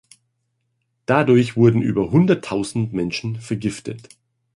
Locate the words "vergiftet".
3.35-4.09